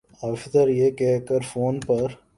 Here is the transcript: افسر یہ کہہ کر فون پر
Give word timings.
افسر 0.23 0.67
یہ 0.69 0.91
کہہ 0.91 1.19
کر 1.19 1.41
فون 1.51 1.79
پر 1.79 2.07